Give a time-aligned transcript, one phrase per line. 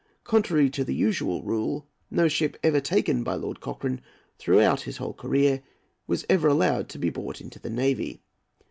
[0.23, 4.01] Contrary to the usual rule, no ship ever taken by Lord Cochrane,
[4.39, 5.61] throughout his whole career,
[6.07, 8.23] was ever allowed to be bought into the navy.